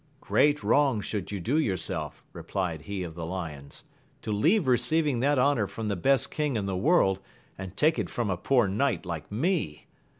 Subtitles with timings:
[0.19, 3.83] Great wrong should you do yourself, replied he of the lions,
[4.23, 7.19] to leave receiving that honour from the best king in the world,
[7.55, 9.85] and take it from a poor knight like me..